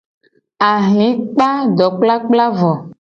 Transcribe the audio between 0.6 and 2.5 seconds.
Ahli kpa dokplakpla